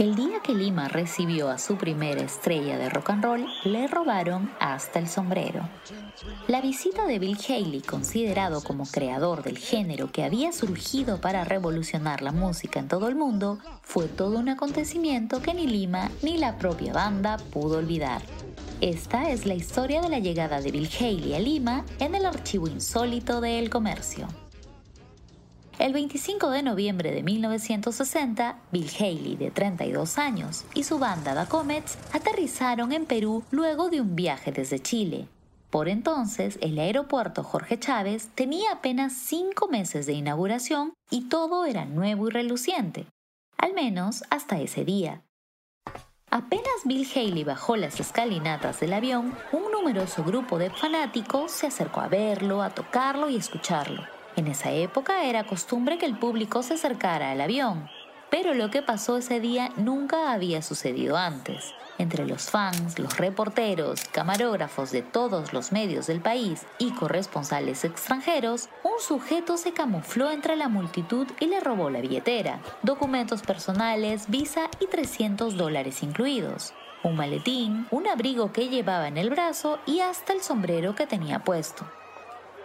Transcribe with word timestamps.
El 0.00 0.14
día 0.14 0.40
que 0.42 0.54
Lima 0.54 0.88
recibió 0.88 1.50
a 1.50 1.58
su 1.58 1.76
primera 1.76 2.22
estrella 2.22 2.78
de 2.78 2.88
rock 2.88 3.10
and 3.10 3.22
roll, 3.22 3.46
le 3.64 3.86
robaron 3.86 4.50
hasta 4.58 4.98
el 4.98 5.06
sombrero. 5.06 5.68
La 6.48 6.62
visita 6.62 7.04
de 7.04 7.18
Bill 7.18 7.36
Haley, 7.36 7.82
considerado 7.82 8.64
como 8.64 8.86
creador 8.86 9.42
del 9.42 9.58
género 9.58 10.10
que 10.10 10.24
había 10.24 10.52
surgido 10.52 11.20
para 11.20 11.44
revolucionar 11.44 12.22
la 12.22 12.32
música 12.32 12.80
en 12.80 12.88
todo 12.88 13.08
el 13.08 13.14
mundo, 13.14 13.58
fue 13.82 14.08
todo 14.08 14.38
un 14.38 14.48
acontecimiento 14.48 15.42
que 15.42 15.52
ni 15.52 15.66
Lima 15.66 16.10
ni 16.22 16.38
la 16.38 16.56
propia 16.56 16.94
banda 16.94 17.36
pudo 17.52 17.76
olvidar. 17.76 18.22
Esta 18.80 19.28
es 19.28 19.44
la 19.44 19.52
historia 19.52 20.00
de 20.00 20.08
la 20.08 20.18
llegada 20.18 20.62
de 20.62 20.70
Bill 20.70 20.88
Haley 20.98 21.34
a 21.34 21.40
Lima 21.40 21.84
en 21.98 22.14
el 22.14 22.24
archivo 22.24 22.68
insólito 22.68 23.42
de 23.42 23.58
El 23.58 23.68
Comercio. 23.68 24.28
El 25.80 25.94
25 25.94 26.50
de 26.50 26.62
noviembre 26.62 27.10
de 27.10 27.22
1960, 27.22 28.58
Bill 28.70 28.90
Haley, 28.98 29.36
de 29.36 29.50
32 29.50 30.18
años, 30.18 30.66
y 30.74 30.84
su 30.84 30.98
banda 30.98 31.34
The 31.34 31.48
Comets 31.48 31.96
aterrizaron 32.12 32.92
en 32.92 33.06
Perú 33.06 33.44
luego 33.50 33.88
de 33.88 34.02
un 34.02 34.14
viaje 34.14 34.52
desde 34.52 34.78
Chile. 34.78 35.26
Por 35.70 35.88
entonces, 35.88 36.58
el 36.60 36.78
aeropuerto 36.78 37.42
Jorge 37.42 37.78
Chávez 37.78 38.28
tenía 38.34 38.72
apenas 38.72 39.14
cinco 39.14 39.68
meses 39.68 40.04
de 40.04 40.12
inauguración 40.12 40.92
y 41.10 41.30
todo 41.30 41.64
era 41.64 41.86
nuevo 41.86 42.28
y 42.28 42.30
reluciente, 42.30 43.06
al 43.56 43.72
menos 43.72 44.22
hasta 44.28 44.60
ese 44.60 44.84
día. 44.84 45.22
Apenas 46.30 46.84
Bill 46.84 47.08
Haley 47.10 47.44
bajó 47.44 47.76
las 47.76 47.98
escalinatas 48.00 48.80
del 48.80 48.92
avión, 48.92 49.34
un 49.50 49.72
numeroso 49.72 50.24
grupo 50.24 50.58
de 50.58 50.68
fanáticos 50.68 51.52
se 51.52 51.68
acercó 51.68 52.02
a 52.02 52.08
verlo, 52.08 52.60
a 52.60 52.68
tocarlo 52.68 53.30
y 53.30 53.36
escucharlo. 53.36 54.19
En 54.36 54.46
esa 54.46 54.70
época 54.70 55.24
era 55.24 55.46
costumbre 55.46 55.98
que 55.98 56.06
el 56.06 56.18
público 56.18 56.62
se 56.62 56.74
acercara 56.74 57.30
al 57.30 57.40
avión, 57.40 57.88
pero 58.30 58.54
lo 58.54 58.70
que 58.70 58.82
pasó 58.82 59.18
ese 59.18 59.40
día 59.40 59.70
nunca 59.76 60.32
había 60.32 60.62
sucedido 60.62 61.16
antes. 61.16 61.74
Entre 61.98 62.24
los 62.24 62.48
fans, 62.48 62.98
los 62.98 63.18
reporteros, 63.18 64.04
camarógrafos 64.06 64.90
de 64.90 65.02
todos 65.02 65.52
los 65.52 65.70
medios 65.70 66.06
del 66.06 66.22
país 66.22 66.64
y 66.78 66.92
corresponsales 66.92 67.84
extranjeros, 67.84 68.70
un 68.84 68.98
sujeto 69.00 69.58
se 69.58 69.72
camufló 69.74 70.30
entre 70.30 70.56
la 70.56 70.68
multitud 70.68 71.26
y 71.40 71.46
le 71.46 71.60
robó 71.60 71.90
la 71.90 72.00
billetera, 72.00 72.60
documentos 72.82 73.42
personales, 73.42 74.30
visa 74.30 74.70
y 74.80 74.86
300 74.86 75.58
dólares 75.58 76.02
incluidos, 76.02 76.72
un 77.02 77.16
maletín, 77.16 77.86
un 77.90 78.06
abrigo 78.06 78.50
que 78.50 78.70
llevaba 78.70 79.08
en 79.08 79.18
el 79.18 79.28
brazo 79.28 79.78
y 79.84 80.00
hasta 80.00 80.32
el 80.32 80.40
sombrero 80.40 80.94
que 80.94 81.06
tenía 81.06 81.40
puesto. 81.40 81.84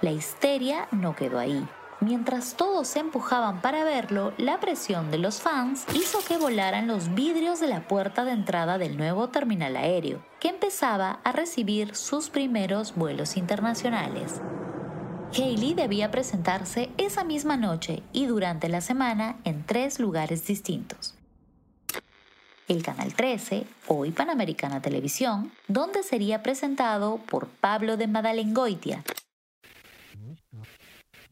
La 0.00 0.12
histeria 0.12 0.86
no 0.92 1.16
quedó 1.16 1.40
ahí. 1.40 1.66
Mientras 2.00 2.54
todos 2.54 2.86
se 2.86 3.00
empujaban 3.00 3.60
para 3.60 3.82
verlo, 3.82 4.32
la 4.38 4.60
presión 4.60 5.10
de 5.10 5.18
los 5.18 5.40
fans 5.40 5.84
hizo 5.92 6.20
que 6.20 6.36
volaran 6.36 6.86
los 6.86 7.16
vidrios 7.16 7.58
de 7.58 7.66
la 7.66 7.88
puerta 7.88 8.24
de 8.24 8.30
entrada 8.30 8.78
del 8.78 8.96
nuevo 8.96 9.30
terminal 9.30 9.76
aéreo, 9.76 10.22
que 10.38 10.50
empezaba 10.50 11.18
a 11.24 11.32
recibir 11.32 11.96
sus 11.96 12.30
primeros 12.30 12.94
vuelos 12.94 13.36
internacionales. 13.36 14.40
Haley 15.36 15.74
debía 15.74 16.12
presentarse 16.12 16.90
esa 16.96 17.24
misma 17.24 17.56
noche 17.56 18.04
y 18.12 18.26
durante 18.26 18.68
la 18.68 18.80
semana 18.80 19.34
en 19.42 19.64
tres 19.64 19.98
lugares 19.98 20.46
distintos. 20.46 21.16
El 22.68 22.84
Canal 22.84 23.14
13, 23.14 23.66
hoy 23.88 24.12
Panamericana 24.12 24.80
Televisión, 24.80 25.50
donde 25.66 26.04
sería 26.04 26.44
presentado 26.44 27.16
por 27.16 27.48
Pablo 27.48 27.96
de 27.96 28.06
Madalengoitia, 28.06 29.02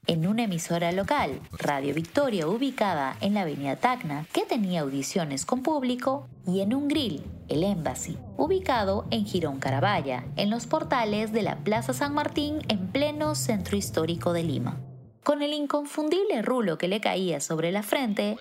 en 0.07 0.27
una 0.27 0.45
emisora 0.45 0.93
local, 0.93 1.41
Radio 1.53 1.95
Victoria, 1.95 2.47
ubicada 2.47 3.17
en 3.21 3.35
la 3.35 3.43
avenida 3.43 3.77
Tacna, 3.77 4.27
que 4.33 4.45
tenía 4.45 4.81
audiciones 4.81 5.45
con 5.45 5.63
público, 5.63 6.29
y 6.47 6.61
en 6.61 6.75
un 6.75 6.89
grill, 6.89 7.25
el 7.49 7.65
Embassy, 7.65 8.17
ubicado 8.37 9.07
en 9.11 9.27
Girón 9.27 9.59
Carabaya, 9.59 10.25
en 10.37 10.51
los 10.51 10.67
portales 10.67 11.33
de 11.33 11.43
la 11.43 11.57
Plaza 11.57 11.93
San 11.93 12.15
Martín 12.15 12.59
en 12.69 12.89
pleno 12.89 13.35
centro 13.35 13.77
histórico 13.77 14.33
de 14.33 14.45
Lima. 14.45 14.77
Con 15.27 15.43
el 15.43 15.55
inconfundible 15.55 16.41
rulo 16.41 16.79
que 16.79 16.87
le 16.87 17.01
caía 17.01 17.41
sobre 17.41 17.73
la 17.73 17.83
frente, 17.83 18.37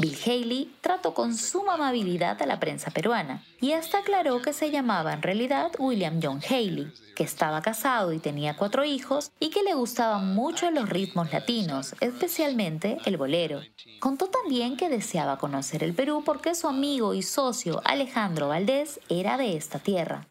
Bill 0.00 0.18
Haley 0.26 0.74
trató 0.80 1.14
con 1.14 1.36
suma 1.36 1.74
amabilidad 1.74 2.42
a 2.42 2.46
la 2.46 2.58
prensa 2.58 2.90
peruana 2.90 3.44
y 3.60 3.70
hasta 3.70 3.98
aclaró 3.98 4.42
que 4.42 4.52
se 4.52 4.72
llamaba 4.72 5.12
en 5.12 5.22
realidad 5.22 5.70
William 5.78 6.18
John 6.20 6.40
Haley, 6.42 6.92
que 7.14 7.22
estaba 7.22 7.62
casado 7.62 8.12
y 8.12 8.18
tenía 8.18 8.56
cuatro 8.56 8.84
hijos 8.84 9.30
y 9.38 9.50
que 9.50 9.62
le 9.62 9.74
gustaban 9.74 10.34
mucho 10.34 10.72
los 10.72 10.88
ritmos 10.88 11.32
latinos, 11.32 11.94
especialmente 12.00 12.98
el 13.04 13.16
bolero. 13.16 13.60
Contó 14.00 14.26
también 14.26 14.76
que 14.76 14.88
deseaba 14.88 15.38
conocer 15.38 15.84
el 15.84 15.94
Perú 15.94 16.24
porque 16.26 16.56
su 16.56 16.66
amigo 16.66 17.14
y 17.14 17.22
socio 17.22 17.80
Alejandro 17.84 18.48
Valdés 18.48 18.98
era 19.08 19.36
de 19.36 19.56
esta 19.56 19.78
tierra. 19.78 20.26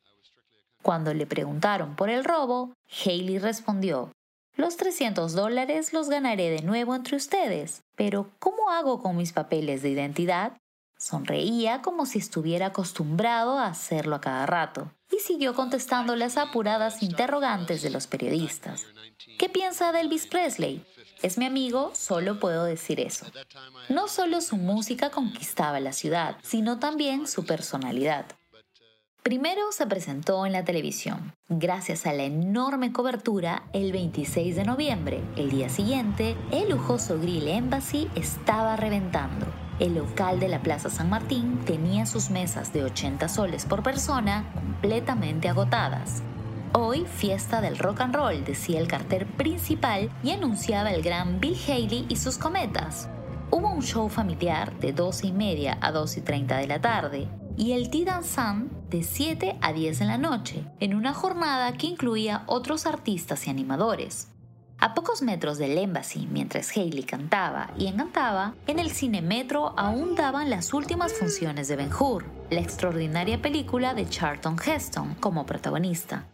Cuando 0.82 1.14
le 1.14 1.26
preguntaron 1.26 1.96
por 1.96 2.10
el 2.10 2.26
robo, 2.26 2.74
Haley 3.06 3.40
respondió, 3.40 4.12
los 4.56 4.78
300 4.78 5.34
dólares 5.34 5.94
los 5.94 6.10
ganaré 6.10 6.50
de 6.50 6.62
nuevo 6.62 6.94
entre 6.96 7.16
ustedes, 7.16 7.84
pero 7.96 8.30
¿cómo 8.40 8.70
hago 8.70 9.02
con 9.02 9.18
mis 9.18 9.34
papeles 9.34 9.82
de 9.82 9.90
identidad? 9.90 10.54
Sonreía 10.98 11.82
como 11.82 12.06
si 12.06 12.20
estuviera 12.20 12.68
acostumbrado 12.68 13.58
a 13.58 13.68
hacerlo 13.68 14.16
a 14.16 14.22
cada 14.22 14.46
rato 14.46 14.92
y 15.12 15.20
siguió 15.20 15.54
contestando 15.54 16.16
las 16.16 16.38
apuradas 16.38 17.02
interrogantes 17.04 17.82
de 17.82 17.90
los 17.90 18.08
periodistas. 18.08 18.86
¿Qué 19.38 19.50
piensa 19.50 19.92
de 19.92 20.02
Elvis 20.02 20.28
Presley? 20.28 20.86
Es 21.22 21.38
mi 21.38 21.46
amigo, 21.46 21.92
solo 21.96 22.40
puedo 22.40 22.64
decir 22.64 23.00
eso. 23.00 23.26
No 23.90 24.08
solo 24.08 24.40
su 24.42 24.58
música 24.58 25.10
conquistaba 25.10 25.80
la 25.80 25.94
ciudad, 25.94 26.38
sino 26.42 26.80
también 26.80 27.28
su 27.28 27.46
personalidad. 27.46 28.26
Primero 29.24 29.72
se 29.72 29.88
presentó 29.88 30.46
en 30.46 30.52
la 30.52 30.66
televisión. 30.66 31.32
Gracias 31.48 32.06
a 32.06 32.12
la 32.12 32.24
enorme 32.24 32.92
cobertura, 32.92 33.64
el 33.72 33.94
26 33.94 34.58
de 34.58 34.66
noviembre, 34.66 35.22
el 35.38 35.50
día 35.50 35.70
siguiente, 35.70 36.36
el 36.52 36.70
lujoso 36.70 37.18
Grill 37.18 37.48
Embassy 37.48 38.10
estaba 38.16 38.76
reventando. 38.76 39.46
El 39.80 39.96
local 39.96 40.42
de 40.42 40.50
la 40.50 40.62
Plaza 40.62 40.90
San 40.90 41.10
Martín 41.10 41.62
tenía 41.64 42.06
sus 42.06 42.32
mesas 42.32 42.74
de 42.74 42.84
80 42.84 43.30
soles 43.30 43.66
por 43.66 43.82
persona 43.82 44.52
completamente 44.54 45.48
agotadas. 45.48 46.22
Hoy, 46.74 47.06
fiesta 47.06 47.62
del 47.62 47.78
rock 47.78 48.02
and 48.02 48.16
roll, 48.16 48.44
decía 48.44 48.82
el 48.82 48.90
cartel 48.90 49.26
principal 49.26 50.12
y 50.22 50.32
anunciaba 50.32 50.92
el 50.92 51.02
gran 51.02 51.40
Bill 51.40 51.58
Haley 51.66 52.08
y 52.10 52.18
sus 52.18 52.38
cometas. 52.38 53.08
Hubo 53.56 53.70
un 53.70 53.84
show 53.84 54.10
familiar 54.10 54.80
de 54.80 54.94
12 54.94 55.28
y 55.28 55.32
media 55.32 55.78
a 55.80 55.92
2 55.92 56.18
y 56.18 56.22
30 56.22 56.58
de 56.58 56.66
la 56.66 56.82
tarde, 56.82 57.28
y 57.56 57.74
el 57.74 57.92
Tidan 57.92 58.24
Sun 58.24 58.72
de 58.90 59.04
7 59.04 59.60
a 59.62 59.72
10 59.72 60.00
de 60.00 60.06
la 60.06 60.18
noche, 60.18 60.66
en 60.80 60.96
una 60.96 61.14
jornada 61.14 61.72
que 61.74 61.86
incluía 61.86 62.46
otros 62.48 62.88
artistas 62.88 63.46
y 63.46 63.52
animadores. 63.52 64.30
A 64.80 64.96
pocos 64.96 65.22
metros 65.22 65.60
del 65.60 65.78
Embassy, 65.78 66.28
mientras 66.32 66.76
Haley 66.76 67.04
cantaba 67.04 67.70
y 67.78 67.86
encantaba, 67.86 68.56
en 68.66 68.80
el 68.80 68.90
Cine 68.90 69.22
Metro 69.22 69.76
aún 69.78 70.16
daban 70.16 70.50
las 70.50 70.74
últimas 70.74 71.14
funciones 71.14 71.68
de 71.68 71.76
Ben 71.76 71.92
Hur, 71.94 72.26
la 72.50 72.60
extraordinaria 72.60 73.40
película 73.40 73.94
de 73.94 74.10
Charlton 74.10 74.58
Heston 74.66 75.14
como 75.20 75.46
protagonista. 75.46 76.26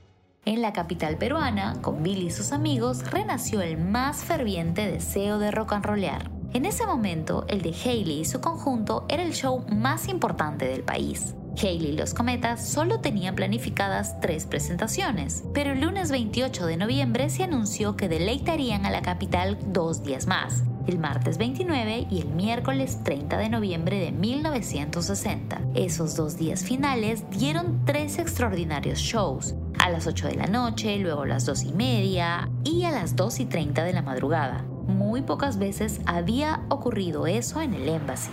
En 0.45 0.62
la 0.62 0.71
capital 0.71 1.18
peruana, 1.18 1.81
con 1.81 2.01
Billy 2.01 2.27
y 2.27 2.31
sus 2.31 2.54
amigos, 2.54 3.12
renació 3.12 3.60
el 3.60 3.77
más 3.77 4.24
ferviente 4.24 4.89
deseo 4.89 5.38
de 5.38 5.51
rock 5.51 5.74
and 5.74 5.86
rollear. 5.86 6.38
En 6.51 6.66
ese 6.66 6.88
momento, 6.88 7.46
el 7.48 7.62
de 7.62 7.69
Haley 7.74 8.22
y 8.22 8.25
su 8.25 8.42
conjunto 8.42 9.06
era 9.07 9.22
el 9.22 9.34
show 9.34 9.63
más 9.69 10.07
importante 10.07 10.66
del 10.66 10.84
país. 10.84 11.36
Haley 11.56 11.90
y 11.90 11.92
los 11.92 12.16
Cometas 12.16 12.68
solo 12.68 13.01
tenían 13.01 13.36
planificadas 13.36 14.19
tres 14.19 14.48
presentaciones, 14.48 15.44
pero 15.54 15.74
el 15.74 15.81
lunes 15.81 16.10
28 16.10 16.66
de 16.66 16.78
noviembre 16.78 17.30
se 17.30 17.44
anunció 17.44 17.96
que 17.96 18.10
deleitarían 18.10 18.88
a 18.88 18.90
la 18.90 19.04
capital 19.04 19.60
dos 19.68 20.01
días 20.01 20.25
más, 20.25 20.63
el 20.88 20.98
martes 20.98 21.38
29 21.38 22.07
y 22.10 22.22
el 22.22 22.30
miércoles 22.30 23.04
30 23.04 23.38
de 23.38 23.50
noviembre 23.50 24.00
de 24.00 24.12
1960. 24.12 25.62
Esos 25.75 26.16
dos 26.16 26.36
días 26.38 26.63
finales 26.63 27.30
dieron 27.30 27.86
tres 27.86 28.18
extraordinarios 28.18 28.98
shows, 28.98 29.54
a 29.78 29.92
las 29.92 30.07
8 30.07 30.30
de 30.30 30.36
la 30.36 30.48
noche, 30.48 30.98
luego 30.98 31.22
a 31.22 31.28
las 31.28 31.45
2 31.45 31.63
y 31.63 31.74
media 31.74 32.50
y 32.63 32.86
a 32.86 32.92
las 32.92 33.16
2 33.16 33.40
y 33.42 33.45
30 33.45 33.84
de 33.84 33.94
la 33.94 34.02
madrugada. 34.02 34.66
Muy 34.89 35.21
pocas 35.21 35.59
veces 35.59 36.01
había 36.07 36.62
ocurrido 36.68 37.27
eso 37.27 37.62
en 37.62 37.75
el 37.75 37.88
Embassy. 37.88 38.31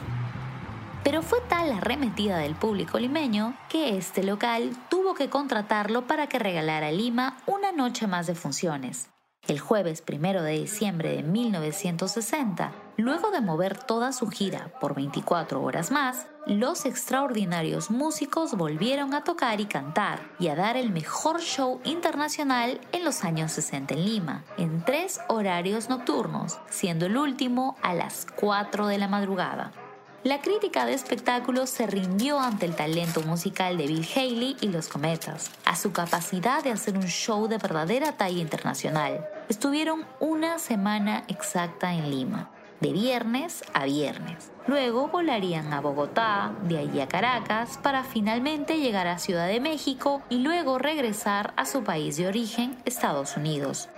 Pero 1.05 1.23
fue 1.23 1.39
tal 1.49 1.69
la 1.69 1.77
arremetida 1.77 2.39
del 2.39 2.55
público 2.55 2.99
limeño 2.99 3.55
que 3.69 3.99
este 3.99 4.25
local 4.25 4.71
tuvo 4.89 5.15
que 5.15 5.29
contratarlo 5.29 6.07
para 6.07 6.29
que 6.29 6.39
regalara 6.39 6.89
a 6.89 6.93
Lima 6.93 7.37
una 7.47 7.73
noche 7.73 8.07
más 8.07 8.27
de 8.27 8.35
funciones. 8.35 9.11
El 9.49 9.61
jueves 9.61 10.03
1 10.13 10.43
de 10.43 10.59
diciembre 10.59 11.15
de 11.15 11.23
1960, 11.23 12.73
luego 12.97 13.31
de 13.31 13.41
mover 13.41 13.79
toda 13.79 14.11
su 14.11 14.27
gira 14.27 14.73
por 14.81 14.97
24 14.97 15.63
horas 15.63 15.93
más, 15.93 16.27
los 16.47 16.85
extraordinarios 16.85 17.89
músicos 17.89 18.57
volvieron 18.57 19.15
a 19.15 19.23
tocar 19.23 19.61
y 19.61 19.67
cantar 19.67 20.19
y 20.41 20.49
a 20.49 20.57
dar 20.57 20.77
el 20.77 20.91
mejor 20.91 21.41
show 21.41 21.81
internacional 21.85 22.81
en 22.91 23.05
los 23.05 23.23
años 23.23 23.53
60 23.53 23.95
en 23.95 24.05
Lima, 24.05 24.45
en 24.59 24.85
tres 24.85 25.21
horarios 25.29 25.89
nocturnos, 25.89 26.59
siendo 26.69 27.07
el 27.07 27.17
último 27.17 27.77
a 27.83 27.95
las 27.95 28.27
4 28.35 28.89
de 28.89 28.99
la 28.99 29.07
madrugada. 29.07 29.71
La 30.25 30.41
crítica 30.41 30.87
de 30.87 30.93
espectáculos 30.93 31.71
se 31.71 31.87
rindió 31.87 32.41
ante 32.41 32.67
el 32.67 32.75
talento 32.75 33.23
musical 33.23 33.77
de 33.77 33.87
Bill 33.87 34.09
Haley 34.13 34.57
y 34.61 34.69
los 34.71 34.89
Cometas, 34.89 35.53
a 35.65 35.77
su 35.77 35.93
capacidad 35.93 36.65
de 36.65 36.73
hacer 36.73 36.97
un 36.97 37.07
show 37.07 37.47
de 37.47 37.59
verdadera 37.59 38.17
talla 38.17 38.41
internacional. 38.41 39.25
Estuvieron 39.49 40.05
una 40.19 40.59
semana 40.59 41.23
exacta 41.29 41.95
en 41.95 42.11
Lima, 42.11 42.51
de 42.81 42.93
viernes 42.93 43.63
a 43.75 43.85
viernes. 43.85 44.51
Luego 44.67 45.07
volarían 45.07 45.73
a 45.73 45.81
Bogotá, 45.81 46.53
de 46.65 46.79
allí 46.79 47.01
a 47.01 47.07
Caracas, 47.07 47.79
para 47.81 48.03
finalmente 48.03 48.81
llegar 48.81 49.07
a 49.07 49.19
Ciudad 49.19 49.47
de 49.47 49.61
México 49.61 50.21
y 50.29 50.39
luego 50.39 50.79
regresar 50.79 51.55
a 51.57 51.65
su 51.65 51.85
país 51.85 52.17
de 52.17 52.27
origen, 52.27 52.77
Estados 52.85 53.37
Unidos. 53.37 53.89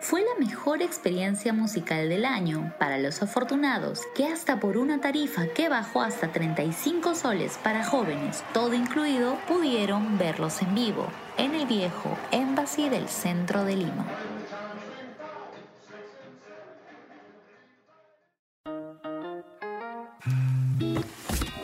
Fue 0.00 0.20
la 0.20 0.44
mejor 0.44 0.82
experiencia 0.82 1.54
musical 1.54 2.10
del 2.10 2.26
año 2.26 2.74
para 2.78 2.98
los 2.98 3.22
afortunados 3.22 4.02
que 4.14 4.26
hasta 4.26 4.60
por 4.60 4.76
una 4.76 5.00
tarifa 5.00 5.46
que 5.46 5.70
bajó 5.70 6.02
hasta 6.02 6.30
35 6.30 7.14
soles 7.14 7.58
para 7.62 7.84
jóvenes, 7.84 8.44
todo 8.52 8.74
incluido, 8.74 9.38
pudieron 9.48 10.18
verlos 10.18 10.60
en 10.60 10.74
vivo 10.74 11.06
en 11.38 11.54
el 11.54 11.66
viejo 11.66 12.16
Embassy 12.32 12.90
del 12.90 13.08
centro 13.08 13.64
de 13.64 13.76
Lima. 13.76 14.06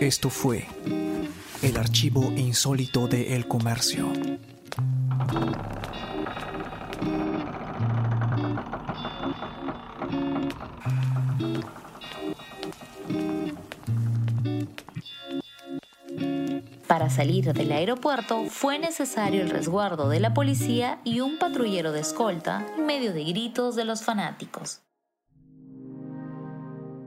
Esto 0.00 0.31
fue 0.31 0.67
el 1.62 1.76
archivo 1.76 2.32
insólito 2.37 3.08
de 3.08 3.35
El 3.35 3.49
Comercio. 3.49 4.12
Para 16.87 17.11
salir 17.11 17.52
del 17.52 17.73
aeropuerto 17.73 18.44
fue 18.49 18.79
necesario 18.79 19.43
el 19.43 19.50
resguardo 19.50 20.09
de 20.09 20.20
la 20.20 20.35
policía 20.35 21.00
y 21.05 21.20
un 21.20 21.38
patrullero 21.38 21.93
de 21.93 22.00
escolta 22.00 22.67
en 22.76 22.87
medio 22.87 23.12
de 23.12 23.25
gritos 23.25 23.76
de 23.76 23.85
los 23.85 24.02
fanáticos. 24.02 24.86